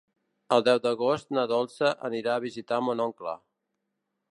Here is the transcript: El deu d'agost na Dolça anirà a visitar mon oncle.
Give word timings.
El 0.55 0.63
deu 0.67 0.79
d'agost 0.85 1.29
na 1.37 1.43
Dolça 1.51 1.93
anirà 2.11 2.33
a 2.37 2.43
visitar 2.47 2.83
mon 2.87 3.07
oncle. 3.09 3.37